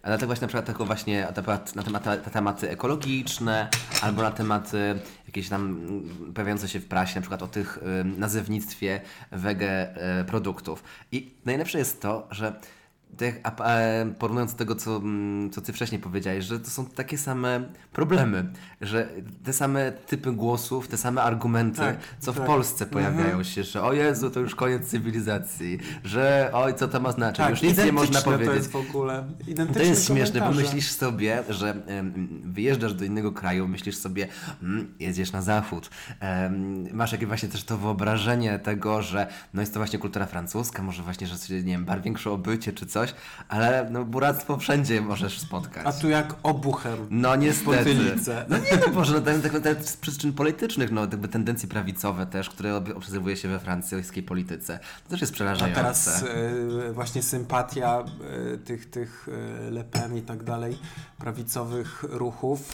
[0.03, 3.69] A dlatego właśnie na przykład tylko właśnie na temat, na temat, na tematy ekologiczne,
[4.03, 8.19] albo na tematy jakieś tam mm, pojawiające się w prasie, na przykład o tych ym,
[8.21, 9.01] nazewnictwie
[9.33, 10.85] wege e, produktów.
[11.13, 12.61] I najlepsze jest to, że
[13.17, 13.77] tak, a,
[14.19, 17.61] porównując do tego, co, mm, co ty wcześniej powiedziałeś, że to są takie same
[17.93, 19.09] problemy, że
[19.45, 22.47] te same typy głosów, te same argumenty, Tak, co w tak.
[22.47, 27.13] Polsce pojawiają się, że o Jezu, to już koniec cywilizacji, że oj, co to ma
[27.13, 28.47] znaczyć, Tak, już nic nie można powiedzieć.
[28.49, 33.05] To jest w ogóle To identyczne jest śmieszne, bo myślisz sobie, że em, wyjeżdżasz do
[33.05, 34.29] innego kraju, myślisz sobie,
[34.63, 35.91] mm, jedziesz na zachód.
[36.21, 40.83] Em, masz jakieś właśnie też to wyobrażenie tego, że no jest to właśnie kultura francuska,
[40.83, 43.02] może właśnie, że nie wiem, bar większe obycie czy coś,
[43.49, 45.87] ale no buractwo wszędzie możesz spotkać.
[45.87, 47.07] A tu jak obuchem.
[47.11, 47.97] No niestety.
[48.49, 52.27] No nie no Boże, no tak, tak, tak, z przyczyn politycznych, no jakby tendencje prawicowe
[52.27, 54.79] też, które ob- obserwuje się we francuskiej polityce.
[55.05, 55.77] To też jest A przerażające.
[55.81, 56.25] teraz
[56.89, 58.05] e, właśnie sympatia
[58.55, 59.29] e, tych, tych
[59.67, 60.79] e, Le Pen i tak dalej,
[61.19, 62.73] prawicowych ruchów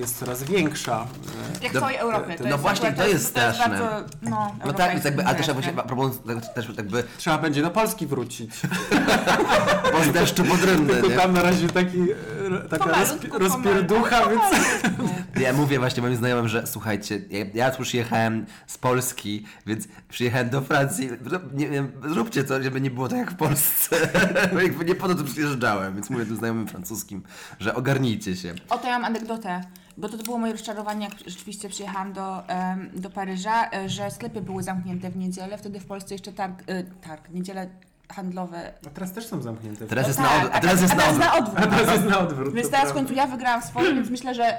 [0.00, 1.06] jest coraz większa.
[1.62, 2.36] Jak w No, całej Europie.
[2.50, 3.68] no właśnie, akurat- to jest straszne.
[3.68, 7.62] bardzo, no, no tak, jakby, ale też europejskie właśnie, proponując tak- też jakby Trzeba będzie
[7.62, 8.50] do Polski wrócić.
[9.92, 11.16] po deszczu pod rynny, Tylko nie?
[11.16, 14.42] tam na razie taki, e, taka rozpi- rozpierducha, więc...
[15.40, 20.50] Ja mówię właśnie moim znajomym, że słuchajcie, ja, ja już jechałem z Polski, więc przyjechałem
[20.50, 21.10] do Francji.
[21.54, 23.96] Nie wiem, zróbcie to, żeby nie było tak jak w Polsce.
[24.52, 27.22] Bo jakby nie po to tu przyjeżdżałem, więc mówię tym znajomym francuskim,
[27.60, 28.54] że ogarnijcie się.
[28.70, 29.60] O, to ja mam anegdotę,
[29.96, 32.42] bo to, to było moje rozczarowanie, jak rzeczywiście przyjechałam do,
[32.96, 36.82] do Paryża, e, że sklepy były zamknięte w niedzielę, wtedy w Polsce jeszcze targ, e,
[36.82, 37.68] targ niedziele
[38.12, 38.72] handlowe.
[38.86, 39.86] A teraz też są zamknięte.
[39.86, 41.20] Teraz jest No na tak, a teraz jest na odwrót.
[41.20, 41.58] na odwrót.
[41.58, 42.54] A teraz jest na odwrót.
[42.54, 44.58] Więc teraz w końcu ja wygrałam swoje, więc myślę, że,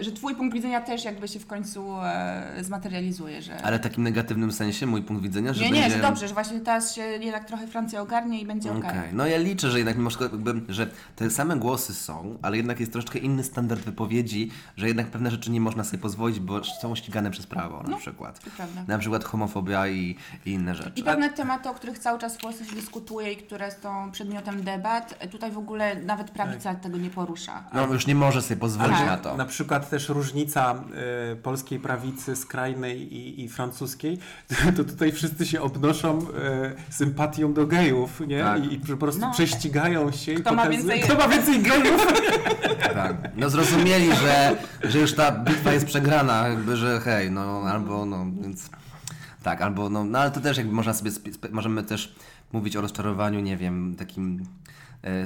[0.00, 3.62] że twój punkt widzenia też jakby się w końcu e, zmaterializuje, że...
[3.62, 5.96] Ale w takim negatywnym sensie mój punkt widzenia, że nie, nie, będzie...
[5.96, 8.90] że dobrze, że właśnie teraz się jednak trochę Francja ogarnie i będzie okej.
[8.90, 12.56] Okej, no ja liczę, że jednak mimo wszystko jakby, że te same głosy są, ale
[12.56, 16.64] jednak jest troszeczkę inny standard wypowiedzi, że jednak pewne rzeczy nie można sobie pozwolić, bo
[16.64, 18.44] są ścigane przez prawo na przykład.
[18.44, 18.84] to prawda.
[18.88, 20.92] Na przykład homofobia i, i inne rzeczy.
[20.96, 24.62] I pewne tematy, o których cały czas w Polsce się dyskutuje i które są przedmiotem
[24.62, 27.64] debat, e, tutaj w ogóle nawet prawica tego nie porusza.
[27.72, 29.06] No już nie może sobie pozwolić Tak.
[29.06, 29.36] na to.
[29.36, 30.74] Na przykład też różnica
[31.32, 34.18] e, polskiej prawicy skrajnej i, i francuskiej,
[34.76, 38.42] to tutaj wszyscy się obnoszą e, sympatią do gejów, nie?
[38.42, 38.64] Tak.
[38.64, 39.32] I, I po prostu No.
[39.32, 40.34] prześcigają się.
[40.34, 42.06] Kto i ma więcej- Kto ma więcej gejów?
[42.94, 43.16] Tak.
[43.36, 48.26] No zrozumieli, że, że już ta bitwa jest przegrana, jakby, że hej, no albo no,
[48.42, 48.70] więc
[49.42, 51.10] tak, albo no, no ale to też jakby można sobie,
[51.52, 52.14] możemy też
[52.52, 54.46] mówić o rozczarowaniu, nie wiem, takim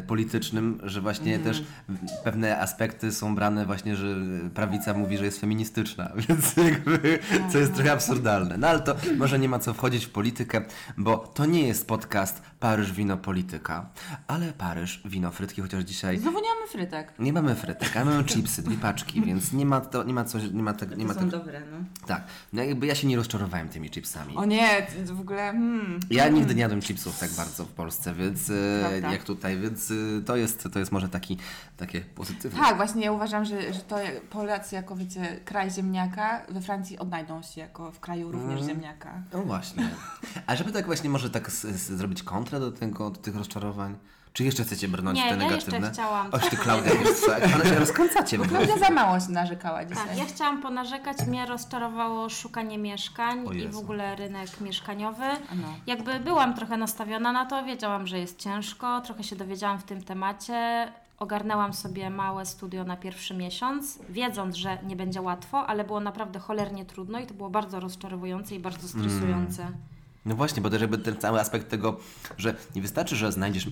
[0.07, 4.17] politycznym, że właśnie też w- pewne aspekty są brane właśnie, że
[4.55, 7.19] prawica mówi, że jest feministyczna, więc jakby,
[7.53, 8.57] co jest trochę absurdalne.
[8.59, 10.61] No ale to może nie ma co wchodzić w politykę,
[10.97, 13.91] bo to nie jest podcast Paryż wino polityka,
[14.27, 17.12] ale Paryż wino frytki, chociaż dzisiaj Znowu nie mamy frytek.
[17.19, 20.43] nie mamy frytek, ale mamy chipsy, dwie paczki, więc nie ma to, nie ma coś,
[20.53, 21.29] nie ma tak, nie ma tak.
[21.29, 21.77] dobre, no.
[22.07, 24.37] Tak, no jakby ja się nie rozczarowałem tymi chipsami.
[24.37, 25.41] O nie, to w ogóle...
[25.53, 26.01] Hmm.
[26.11, 28.55] Ja nigdy nie jadłem chipsów tak bardzo w Polsce, więc e,
[28.89, 29.12] Prawda.
[29.12, 29.94] jak tutaj, więc e,
[30.26, 31.37] to jest, to jest może taki,
[31.76, 32.61] takie pozytywne.
[32.61, 33.96] Tak, właśnie ja uważam, że, że to
[34.31, 38.68] Polacy jako, wiecie, kraj ziemniaka we Francji odnajdą się jako w kraju również Mm.
[38.68, 39.22] ziemniaka.
[39.33, 39.90] No właśnie.
[40.46, 43.96] A żeby tak właśnie może tak s- s- zrobić kontrę do tego, do tych rozczarowań?
[44.37, 45.90] Czy jeszcze chcecie brnąć Nie, te ja jeszcze negatywne?
[45.92, 48.66] chciałam Oś ty Klaudia, wiesz co, ale się rozkręcacie w ogóle.
[48.66, 50.09] Klaudia za mało się narzekała dzisiaj.
[50.09, 55.25] Tak, ja chciałam ponarzekać, mnie rozczarowało szukanie mieszkań i w ogóle rynek mieszkaniowy.
[55.55, 55.68] No.
[55.87, 60.03] Jakby byłam trochę nastawiona na to, wiedziałam, że jest ciężko, trochę się dowiedziałam w tym
[60.03, 60.92] temacie.
[61.18, 66.38] Ogarnęłam sobie małe studio na pierwszy miesiąc, wiedząc, że nie będzie łatwo, ale było naprawdę
[66.38, 69.72] cholernie trudno i to było bardzo rozczarowujące i bardzo stresujące.
[70.27, 71.97] No właśnie, bo też jakby ten cały aspekt tego,
[72.39, 73.67] że nie wystarczy, że znajdziesz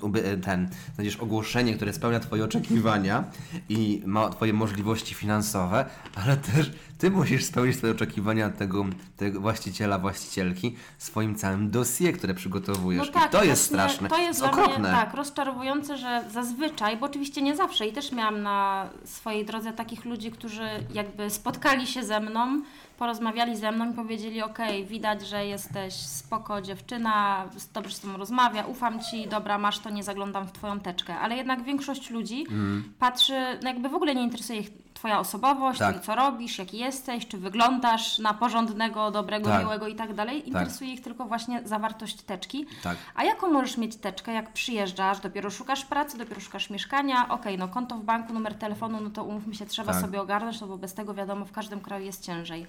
[0.00, 3.24] uby- ten, znajdziesz ogłoszenie, które spełnia Twoje oczekiwania
[3.68, 8.84] i ma Twoje możliwości finansowe, ale też Ty musisz spełnić Twoje oczekiwania tego,
[9.16, 13.08] tego właściciela, właścicielki swoim całym dossier, które przygotowujesz.
[13.08, 14.08] I to jest No straszne.
[14.08, 14.78] To jest okropne.
[14.78, 19.72] mnie tak rozczarowujące, że zazwyczaj, bo oczywiście nie zawsze i też miałam na swojej drodze
[19.72, 22.62] takich ludzi, którzy jakby spotkali się ze mną,
[23.06, 28.64] porozmawiali ze mną i powiedzieli: OK, widać, że jesteś spoko dziewczyna, dobrze z tobą rozmawia,
[28.66, 31.18] ufam ci, dobra, masz to, nie zaglądam w twoją teczkę.
[31.18, 32.94] Ale jednak większość ludzi Mhm.
[32.98, 34.70] patrzy, no jakby w ogóle nie interesuje ich
[35.02, 36.00] twoja osobowość, Tak.
[36.00, 39.62] co robisz, jaki jesteś, czy wyglądasz na porządnego, dobrego, Tak.
[39.62, 40.48] miłego i tak dalej.
[40.48, 42.66] Interesuje ich tylko właśnie zawartość teczki.
[42.82, 42.96] Tak.
[43.14, 47.68] A jaką możesz mieć teczkę, jak przyjeżdżasz, dopiero szukasz pracy, dopiero szukasz mieszkania, okej, no
[47.68, 50.02] konto w banku, numer telefonu, no to umówmy się, trzeba Tak.
[50.02, 52.66] sobie ogarnąć, no bo bez tego wiadomo, w każdym kraju jest ciężej.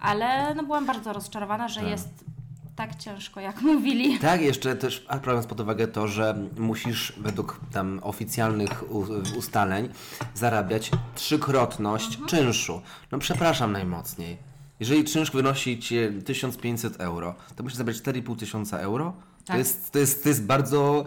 [0.00, 1.88] Ale no byłam bardzo rozczarowana, że Tak.
[1.90, 2.24] jest
[2.76, 4.18] tak ciężko, jak mówili.
[4.18, 8.84] Tak, jeszcze też a biorąc pod uwagę to, że musisz według tam oficjalnych
[9.38, 9.88] ustaleń
[10.34, 12.28] zarabiać trzykrotność Mhm.
[12.28, 12.80] czynszu.
[13.12, 14.36] No przepraszam najmocniej.
[14.80, 19.12] Jeżeli czynsz wynosi Cię 1500 euro, to musisz zabrać 4,5 tysiąca euro?
[19.38, 19.58] To, Tak.
[19.58, 21.04] jest, to, jest, to jest bardzo...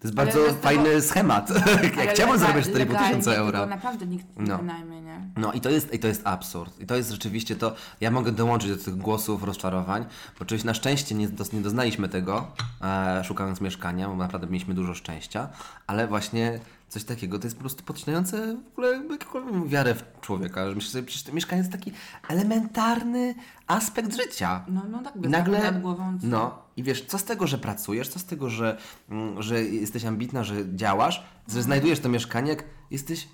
[0.00, 1.50] To jest bardzo bez tego- fajny schemat.
[1.98, 3.66] Jak chciałbym zarabiać 4,5 legalnie tysiąca euro.
[3.66, 4.58] naprawdę nikt nie No.
[4.58, 5.20] wynajmie, nie?
[5.36, 6.80] No i to, jest, i to jest absurd.
[6.80, 10.02] I to jest rzeczywiście to, ja mogę dołączyć do tych głosów rozczarowań,
[10.38, 12.46] bo oczywiście na szczęście nie, dos, nie doznaliśmy tego,
[12.82, 15.48] e, szukając mieszkania, bo naprawdę mieliśmy dużo szczęścia,
[15.86, 16.58] ale właśnie
[16.88, 20.68] coś takiego to jest po prostu podcinające w ogóle jakąkolwiek wiarę w człowieka.
[20.68, 21.92] Że myślę sobie, przecież to mieszkanie jest taki
[22.28, 23.34] elementarny
[23.66, 24.64] aspekt życia.
[24.68, 26.18] No, no tak, bez nagle, nad głową.
[26.22, 30.04] no i wiesz, co z tego, że pracujesz, co z tego, że, mm, że jesteś
[30.04, 33.28] ambitna, że działasz, że znajdujesz to mieszkanie, jak jesteś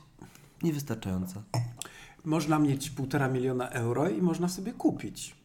[0.63, 1.43] niewystarczająca.
[2.25, 5.44] Można mieć półtora miliona euro i można sobie kupić.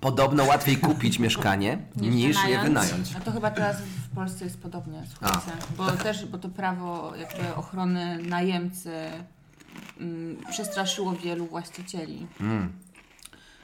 [0.00, 3.14] Podobno łatwiej kupić mieszkanie Niż niż je wynająć.
[3.14, 5.50] No to chyba teraz w Polsce jest podobnie, słuchajcie.
[5.76, 8.92] Bo też, bo to prawo jakby ochrony najemcy
[10.00, 12.26] mm, przestraszyło wielu właścicieli.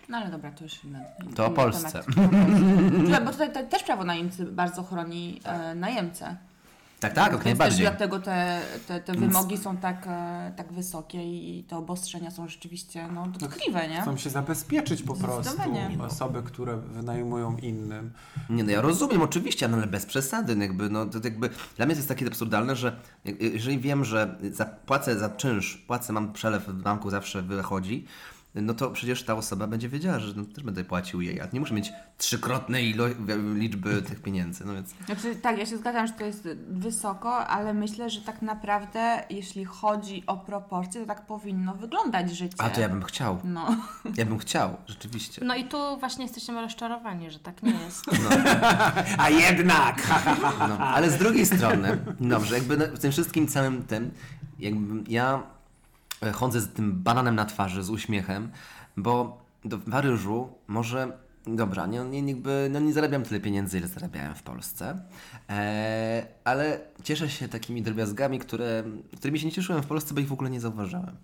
[0.09, 1.35] No ale dobra, to już inny, Mm.
[1.35, 2.03] To o Polsce.
[2.14, 3.25] temat.
[3.25, 6.37] Bo tutaj, tutaj też prawo najemcy bardzo chroni e, najemcę.
[7.02, 7.78] Tak, tak, jak najbardziej.
[7.78, 12.48] też dlatego te, te, te wymogi są tak, e, tak wysokie i te obostrzenia są
[12.48, 14.02] rzeczywiście no, dotkliwe, nie?
[14.02, 15.56] Chcą się zabezpieczyć po prostu
[15.98, 18.12] osoby, które wynajmują innym.
[18.50, 20.56] Nie, no ja rozumiem oczywiście, no ale bez przesady.
[20.56, 22.96] no Jakby, no, to jakby, dla mnie to jest takie absurdalne, że
[23.40, 28.06] jeżeli wiem, że zapłacę za czynsz, płacę, mam przelew w banku, zawsze wychodzi,
[28.54, 31.60] no to przecież ta osoba będzie wiedziała, że no, też będę płacił jej, a nie
[31.60, 34.94] muszę mieć trzykrotnej ilo- liczby tych pieniędzy, no więc...
[35.06, 39.64] Znaczy, tak, ja się zgadzam, że to jest wysoko, ale myślę, że tak naprawdę, jeśli
[39.64, 42.54] chodzi o proporcje, to tak powinno wyglądać życie.
[42.58, 43.76] A to ja bym chciał, No.
[44.18, 45.44] ja bym chciał, rzeczywiście.
[45.44, 48.04] No i tu właśnie jesteśmy rozczarowani, że tak nie jest.
[49.18, 50.02] A jednak!
[50.68, 54.10] No, ale z drugiej strony, dobrze, jakby w tym wszystkim całym tym,
[54.58, 55.42] jakby ja
[56.32, 58.50] chodzę z tym bananem na twarzy, z uśmiechem,
[58.96, 64.35] bo do, Paryżu może, dobra, nie, nie, jakby, no nie zarabiam tyle pieniędzy, ile zarabiałem
[64.35, 65.02] w Polsce,
[65.50, 68.85] e, ale cieszę się takimi drobiazgami, które,
[69.16, 71.16] którymi się nie cieszyłem w Polsce, bo ich w ogóle nie zauważałem.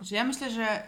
[0.00, 0.82] Że ja myślę, że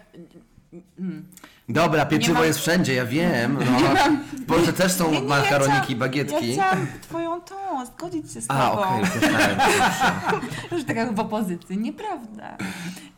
[0.99, 1.27] mm,
[1.69, 3.59] Dobra, pieczywo mam- jest wszędzie, ja wiem.
[3.61, 3.89] No,
[4.43, 6.49] w Polsce też są Nie, nie, ja makaroniki, chciałam- bagietki.
[6.57, 8.83] Ja chciałam twoją tą, zgodzić się z A, tobą.
[8.83, 10.41] okej, przepraszam.
[10.79, 11.79] Że tak jak w opozycji.
[11.79, 12.57] Nieprawda.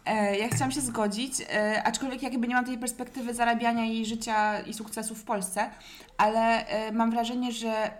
[0.06, 4.60] E, ja chciałam się zgodzić, e, aczkolwiek jakby nie mam tej perspektywy zarabiania i życia
[4.60, 5.70] i sukcesu w Polsce,
[6.16, 7.90] ale e, mam wrażenie, że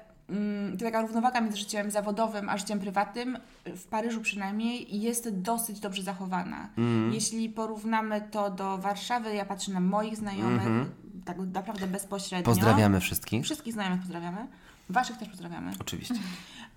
[0.79, 6.03] to taka równowaga między życiem zawodowym a życiem prywatnym, w Paryżu przynajmniej, jest dosyć dobrze
[6.03, 6.69] zachowana.
[7.13, 10.89] Jeśli porównamy to do Warszawy, ja patrzę na moich znajomych,
[11.25, 12.45] tak naprawdę bezpośrednio.
[12.45, 13.45] Pozdrawiamy wszystkich.
[13.45, 14.47] Wszystkich znajomych pozdrawiamy.
[14.91, 15.73] Waszych też pozdrawiamy.
[15.81, 16.15] Oczywiście.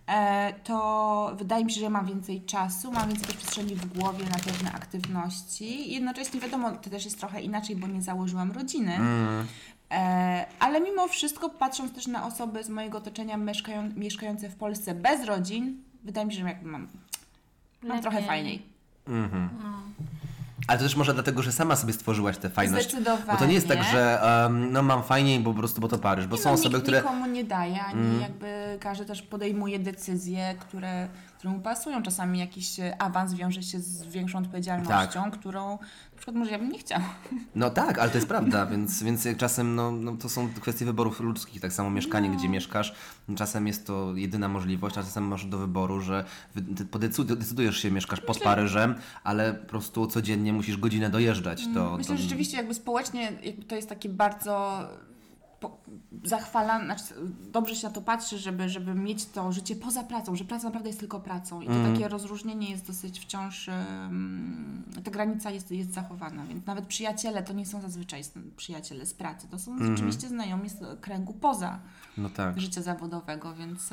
[0.08, 4.26] E, to wydaje mi się, że mam więcej czasu, mam więcej też przestrzeni w głowie
[4.26, 5.94] na pewne aktywności.
[5.94, 8.92] Jednocześnie wiadomo, to też jest trochę inaczej, bo nie założyłam rodziny.
[8.92, 9.46] E,
[10.60, 15.26] ale mimo wszystko, patrząc też na osoby z mojego otoczenia mieszkają, mieszkające w Polsce bez
[15.26, 16.88] rodzin, wydaje mi się, że jakby mam,
[17.84, 18.66] mam trochę fajniej.
[20.68, 22.90] Ale to też może dlatego, że sama sobie stworzyłaś tę fajność.
[22.90, 23.32] Zdecydowanie.
[23.32, 25.98] Bo to nie jest tak, że um, no mam fajniej, bo po prostu, bo to
[25.98, 26.28] Paryż.
[26.28, 26.98] Bo Nie są no, osoby, nikt które...
[26.98, 31.08] nikomu nie daje, ani jakby każdy też podejmuje decyzje, które,
[31.42, 32.04] które mu pasują.
[32.04, 35.32] Czasami jakiś e, awans wiąże się z większą odpowiedzialnością, Tak.
[35.40, 37.04] którą na przykład może ja bym nie chciała.
[37.56, 41.20] No tak, ale to jest prawda, więc, więc czasem no, no, to są kwestie wyborów
[41.20, 41.62] ludzkich.
[41.62, 42.36] Tak samo mieszkanie, No.
[42.36, 42.96] gdzie mieszkasz,
[43.36, 46.26] czasem jest to jedyna możliwość, a czasem masz do wyboru, że
[47.30, 51.64] decydujesz się, mieszkasz pod Paryżem, ale po prostu codziennie musisz godzinę dojeżdżać.
[51.74, 52.18] To, Myślę, to...
[52.18, 54.88] że rzeczywiście jakby społecznie jakby to jest takie bardzo
[55.62, 55.78] po,
[56.24, 57.04] zachwalane, znaczy
[57.52, 60.90] dobrze się na to patrzy, żeby, żeby mieć to życie poza pracą, że praca naprawdę
[60.90, 65.94] jest tylko pracą i to takie rozróżnienie jest dosyć wciąż, um, ta granica jest, jest
[65.94, 68.22] zachowana, więc nawet przyjaciele to nie są zazwyczaj
[68.58, 71.80] przyjaciele z pracy, to są rzeczywiście znajomi z kręgu poza
[72.18, 72.60] No tak.
[72.60, 73.90] życia zawodowego, więc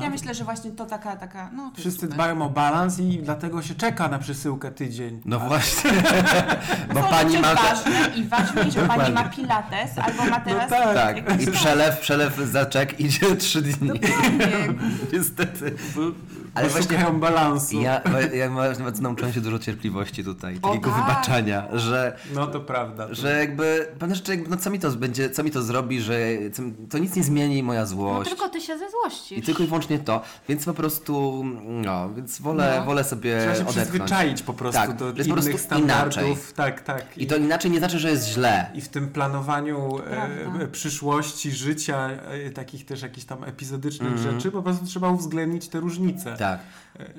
[0.00, 3.18] e, ja myślę, że właśnie to taka, taka no to Wszyscy dbają o balans i
[3.22, 5.20] dlatego się czeka na przesyłkę tydzień.
[5.24, 5.90] No właśnie.
[6.94, 7.54] Bo pani ma...
[7.54, 9.14] ważne i ważniej, że pani Dokładnie.
[9.14, 10.94] ma pilates albo ma teraz tak.
[10.94, 13.90] Tak, jakąś i tam- przelew, przelew za czek idzie trzy dni.
[13.90, 13.98] Nie,
[15.18, 15.74] Niestety.
[16.54, 17.80] Ale właśnie balansu.
[17.80, 18.00] ja,
[18.34, 21.00] ja nawet nauczyłem się dużo cierpliwości tutaj, O takiego tak.
[21.00, 23.06] wybaczania, że No to prawda.
[23.10, 26.14] że jakby, pewne rzeczy, jakby, no co mi to będzie, co mi to zrobi, że
[26.90, 28.30] to nic nie zmieni moja No złość.
[28.30, 29.38] tylko ty się ze złości.
[29.38, 32.84] I tylko i wyłącznie to, więc po prostu, no, więc wolę, No.
[32.84, 33.86] wolę sobie Trzeba się odetchnąć.
[33.88, 36.16] przyzwyczaić po prostu Tak, do po innych prostu standardów.
[36.16, 36.36] inaczej.
[36.56, 37.18] Tak, tak.
[37.18, 38.70] I to inaczej nie znaczy, że jest źle.
[38.74, 39.98] I w tym planowaniu
[40.60, 44.34] e, przyszłości, życia, e, takich też jakichś tam epizodycznych Mhm.
[44.34, 46.36] rzeczy, po prostu trzeba uwzględnić te różnice.
[46.36, 46.60] Tak.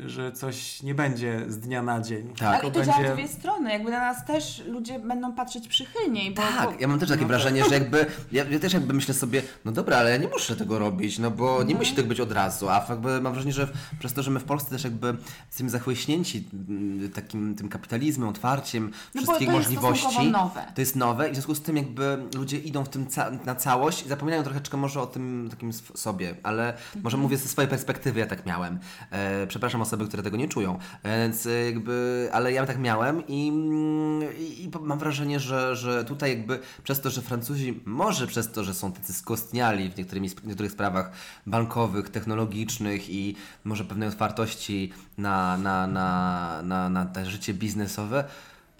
[0.05, 2.33] Że coś nie będzie z dnia na dzień.
[2.37, 2.63] Tak.
[2.63, 6.41] Ale to działa w dwie strony, jakby na nas też ludzie będą patrzeć przychylniej, bo...
[6.41, 6.79] Tak, bo...
[6.79, 9.71] ja mam też takie No wrażenie, że jakby, ja, ja też jakby myślę sobie, no
[9.71, 12.69] dobra, ale ja nie muszę tego robić, no bo nie musi tak być od razu,
[12.69, 13.67] a jakby mam wrażenie, że
[13.99, 15.15] przez to, że my w Polsce też jakby
[15.47, 20.31] jesteśmy zachłyśnięci mm, takim tym kapitalizmem, otwarciem, No bo wszystkich to jest możliwości.
[20.31, 20.61] nowe.
[20.75, 23.55] To jest nowe i w związku z tym jakby ludzie idą w tym ca- na
[23.55, 28.19] całość i zapominają troszeczkę może o tym takim sobie, ale może mówię ze swojej perspektywy,
[28.19, 28.79] ja tak miałem.
[29.11, 33.49] E, przepraszam osoby, które tego nie czują, więc e, jakby, ale ja tak miałem i,
[33.49, 38.51] mm, i, i mam wrażenie, że, że tutaj jakby przez to, że Francuzi, może przez
[38.51, 39.93] to, że są tacy skostniali w
[40.33, 41.11] sp- niektórych sprawach
[41.47, 48.23] bankowych, technologicznych i może pewnej otwartości na, na, na, na, na te życie biznesowe,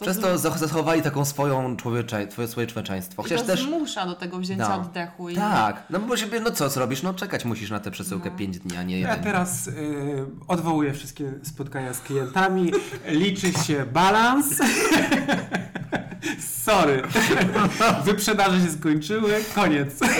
[0.01, 3.21] przez to zach- zachowali taką swoją człowiecze, swoje, swoje człowieczeństwo.
[3.21, 3.63] I Chociaż to też...
[3.63, 4.75] zmusza do tego wzięcia No.
[4.75, 5.29] oddechu.
[5.29, 5.35] I...
[5.35, 7.03] Tak, no bo siebie, no co zrobisz?
[7.03, 9.23] No czekać musisz na tę przesyłkę 5 dni, a nie Ja jeden.
[9.23, 12.71] teraz y, odwołuję wszystkie spotkania z klientami.
[13.07, 14.45] Liczy się balans.
[16.63, 17.01] Sorry.
[18.05, 19.33] Wyprzedaże się skończyły.
[19.55, 19.99] Koniec.
[19.99, 20.11] Tak?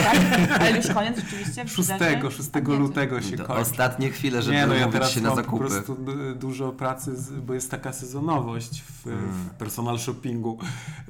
[0.60, 1.68] Ale już koniec rzeczywiście?
[1.68, 2.32] 6, wydarzy?
[2.38, 3.54] 6 A nie, lutego się kończy.
[3.54, 5.66] ostatnie chwile, żeby Nie, no ja teraz się na mam po zakupy.
[5.68, 7.12] prostu du- dużo pracy,
[7.46, 9.20] bo jest taka sezonowość w, Mm.
[9.32, 10.58] w personal shoppingu,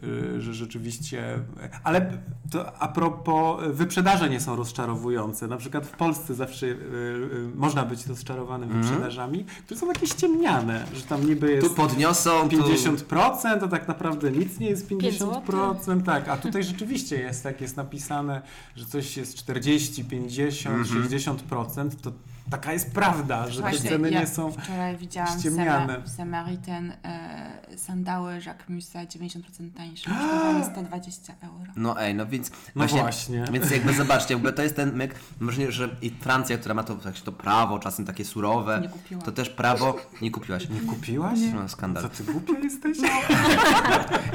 [0.03, 1.39] y, że rzeczywiście...
[1.83, 2.11] Ale
[2.51, 5.47] to a propos, wyprzedaże nie są rozczarowujące.
[5.47, 10.85] Na przykład w Polsce zawsze y, y, można być rozczarowanym wyprzedażami, które są takie ściemniane,
[10.93, 11.67] że tam niby jest...
[11.67, 12.57] Tu podniosą, tu...
[12.57, 17.61] 50%, to tak naprawdę nic nie jest Pięć 50%, tak, a tutaj rzeczywiście jest, jak
[17.61, 18.41] jest napisane,
[18.75, 21.03] że coś jest 40, 50, Mhm.
[21.09, 22.11] 60%, to
[22.49, 25.93] taka jest prawda, że te Właśnie, ceny ja nie są Wczoraj widziałam ściemniane.
[25.93, 29.39] Sama, Samaritan e, sandały Jacques Musa 90%
[29.77, 30.09] tańsze.
[30.11, 31.71] Kosztowały 120 euro.
[31.75, 33.45] No ej, no więc No właśnie.
[33.51, 36.95] Więc jakby zobaczcie, jakby to jest ten myk, wrażenie, że i Francja, która ma to,
[36.95, 39.25] tak, to prawo, czasem takie surowe, Nie kupiłam.
[39.25, 40.69] to też prawo, nie kupiłaś.
[40.69, 41.39] Nie kupiłaś?
[41.53, 42.03] No skandal.
[42.03, 42.97] Co ty głupia jesteś?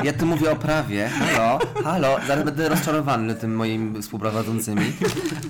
[0.04, 4.82] Ja tu mówię o prawie, halo, halo, zaraz będę rozczarowany tym moimi współprowadzącymi,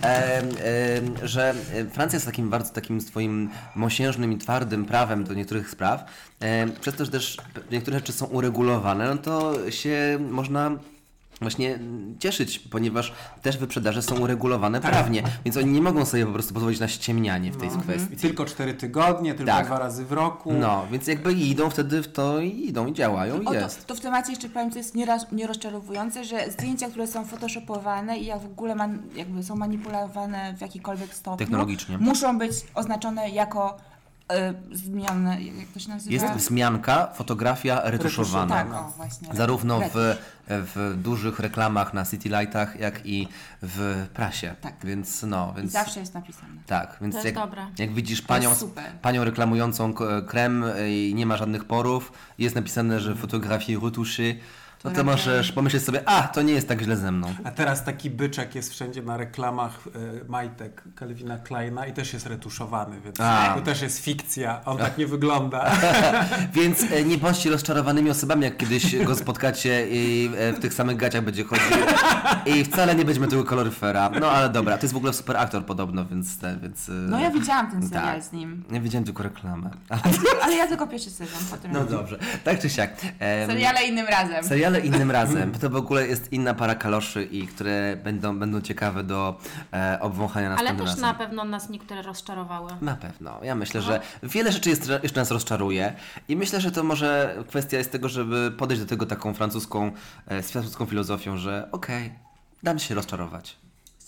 [0.03, 5.35] em, em, że e, Francja jest takim bardzo takim swoim mosiężnym i twardym prawem do
[5.35, 6.05] niektórych spraw,
[6.41, 7.37] em, przez to, że też
[7.71, 10.71] niektóre rzeczy są uregulowane, no to się można
[11.41, 11.79] właśnie
[12.19, 14.91] cieszyć, ponieważ też wyprzedaże są uregulowane Tak.
[14.91, 18.15] prawnie, więc oni nie mogą sobie po prostu pozwolić na ściemnianie w tej kwestii.
[18.15, 19.67] I tylko 4 tygodnie, tylko Tak.
[19.67, 20.53] dwa razy w roku.
[20.53, 23.87] No, więc jakby idą wtedy w to i idą i działają i O, to, jest.
[23.87, 24.95] to w temacie jeszcze powiem, co jest
[25.33, 30.61] nierozczarowujące, że zdjęcia, które są photoshopowane i jak w ogóle man, jakby są manipulowane w
[30.61, 31.99] jakikolwiek stopniu, Technologicznie.
[31.99, 33.77] muszą być oznaczone jako
[34.33, 34.55] e,
[35.59, 36.13] jak to się nazywa?
[36.13, 38.55] Jest wzmianka, fotografia retuszowana.
[38.55, 39.29] Tak, o, właśnie.
[39.33, 40.17] Zarówno w,
[40.49, 43.29] w dużych reklamach na City Lightach, jak i
[43.63, 44.55] w prasie.
[44.61, 44.75] Tak.
[44.85, 46.53] Więc no, I więc zawsze jest napisane.
[46.67, 48.51] tak, więc To jest jak, jak widzisz panią,
[49.03, 49.95] panią reklamującą
[50.27, 54.41] krem i nie ma żadnych porów, jest napisane, że fotografii no
[54.83, 57.35] to Która możesz pomyśleć sobie, a to nie jest tak źle ze mną.
[57.45, 62.27] A teraz taki byczek jest wszędzie na reklamach e, majtek Calvina Kleina i też jest
[62.27, 63.55] retuszowany, więc A.
[63.55, 64.61] to też jest fikcja.
[64.65, 65.71] On tak nie wygląda.
[66.53, 70.97] Więc e, nie bądźcie rozczarowanymi osobami, jak kiedyś go spotkacie i e, w tych samych
[70.97, 71.77] gaciach będzie chodził.
[72.47, 74.11] I wcale nie będziemy tego kaloryfera.
[74.21, 76.39] No ale dobra, to jest w ogóle super aktor podobno, więc...
[76.39, 78.23] Te, więc No ja widziałam ten serial tak.
[78.23, 78.65] z nim.
[78.71, 79.71] Nie widziałem tylko reklamę.
[79.89, 80.03] Ale,
[80.43, 82.91] Ale ja tylko pierwszy sezon, potem no dobrze, tak czy siak.
[83.19, 84.45] Em, seriale innym razem.
[84.45, 85.53] Seriale innym razem.
[85.53, 89.39] To w ogóle jest inna para kaloszy i które będą, będą ciekawe do
[89.73, 91.03] e, obwąchania Ale następnym też razem.
[91.03, 92.73] na pewno nas niektóre rozczarowały.
[92.81, 93.39] Na pewno.
[93.43, 95.93] Ja myślę, że wiele rzeczy jest, jeszcze nas rozczaruje
[96.29, 99.93] i myślę, że to może kwestia jest tego, żeby podejść do tego taką francuską,
[100.27, 102.13] e, z francuską filozofią, że okej,
[102.63, 103.57] dam się rozczarować.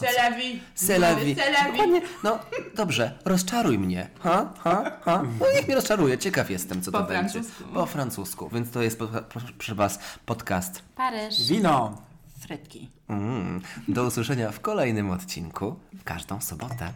[0.00, 0.60] C'est la vie.
[0.74, 1.36] Selawi.
[1.72, 2.02] Dokładnie.
[2.24, 2.38] No
[2.74, 4.08] dobrze, rozczaruj mnie.
[4.20, 5.22] Ha, ha, ha.
[5.40, 6.18] No niech mnie rozczaruje.
[6.18, 7.32] Ciekaw jestem, co Po to będzie.
[7.32, 7.64] francusku.
[7.74, 8.48] Po francusku.
[8.48, 10.82] Więc to jest, po- proszę proszę Was, podcast.
[10.96, 11.48] Paryż.
[11.48, 12.02] Wino.
[12.40, 12.90] Frytki.
[13.08, 13.60] Mm.
[13.88, 16.92] Do usłyszenia w kolejnym odcinku w każdą sobotę.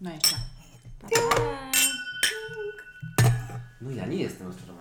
[0.00, 0.36] No jeszcze.
[3.80, 4.71] No ja nie jestem rozczarowany.